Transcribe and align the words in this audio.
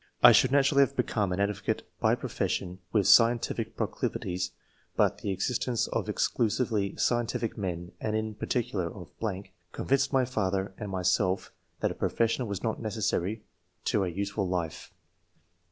I 0.23 0.31
should 0.31 0.51
naturally 0.51 0.81
have 0.81 0.95
become 0.95 1.31
an 1.31 1.39
advocate 1.39 1.83
by 1.99 2.15
profession, 2.15 2.79
with 2.91 3.05
scientific 3.07 3.77
proclivities, 3.77 4.49
but 4.95 5.19
the 5.19 5.29
existence 5.29 5.85
of 5.89 6.09
exclusively 6.09 6.95
scientific 6.95 7.55
men, 7.55 7.91
and 8.01 8.15
in 8.15 8.33
particular, 8.33 8.91
of...., 8.91 9.11
(convinced 9.73 10.11
my 10.11 10.25
father 10.25 10.73
and 10.79 10.89
myself 10.89 11.51
that 11.81 11.91
a 11.91 11.93
pro 11.93 12.09
fession 12.09 12.47
was 12.47 12.63
not 12.63 12.81
necessary 12.81 13.43
to 13.83 14.03
a 14.03 14.09
useful 14.09 14.47
life." 14.49 14.91